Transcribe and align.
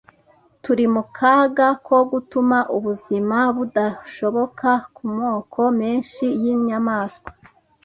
Turi 0.63 0.85
mu 0.93 1.03
kaga 1.17 1.67
ko 1.85 1.95
gutuma 2.11 2.57
ubuzima 2.77 3.37
budashoboka 3.55 4.69
ku 4.95 5.03
moko 5.17 5.61
menshi 5.79 6.25
y’inyamaswa. 6.41 7.29